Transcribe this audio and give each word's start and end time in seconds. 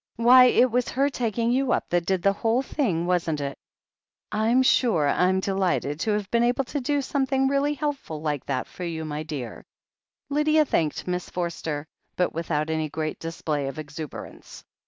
"Why, 0.15 0.45
it 0.45 0.71
was 0.71 0.89
her 0.89 1.11
taking 1.11 1.51
you 1.51 1.73
up 1.73 1.87
that 1.89 2.07
did 2.07 2.23
the 2.23 2.33
whole 2.33 2.63
thing, 2.63 3.05
wasn't 3.05 3.39
it? 3.39 3.55
I'm 4.31 4.63
sure 4.63 5.07
I'm 5.07 5.39
delighted 5.39 5.99
to 5.99 6.11
have 6.13 6.31
been 6.31 6.41
able 6.41 6.63
to 6.63 6.81
do 6.81 7.03
something 7.03 7.47
really 7.47 7.75
helpful 7.75 8.19
like 8.19 8.43
that 8.47 8.65
for 8.65 8.83
you, 8.83 9.05
my 9.05 9.21
dear!" 9.21 9.63
Lydia 10.31 10.65
thanked 10.65 11.05
Miss 11.07 11.29
Forster, 11.29 11.85
but 12.15 12.33
without 12.33 12.71
any 12.71 12.89
great 12.89 13.19
display 13.19 13.67
of 13.67 13.77
exuberance. 13.77 14.63